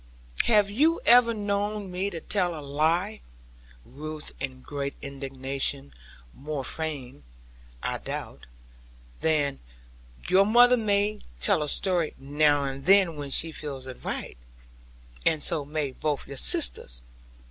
[0.45, 3.21] 'Have you ever known me tell a lie?'
[3.85, 5.93] Ruth in great indignation
[6.33, 7.21] more feigned,
[7.83, 8.47] I doubt,
[9.19, 14.03] than real 'your mother may tell a story, now and then when she feels it
[14.03, 14.37] right;
[15.23, 17.03] and so may both your sisters.